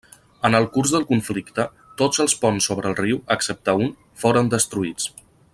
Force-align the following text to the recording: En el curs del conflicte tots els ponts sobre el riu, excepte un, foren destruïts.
En 0.47 0.55
el 0.59 0.63
curs 0.77 0.93
del 0.95 1.05
conflicte 1.09 1.67
tots 2.03 2.23
els 2.25 2.37
ponts 2.45 2.71
sobre 2.71 2.91
el 2.93 2.99
riu, 3.03 3.23
excepte 3.39 3.79
un, 3.85 3.95
foren 4.25 4.55
destruïts. 4.59 5.11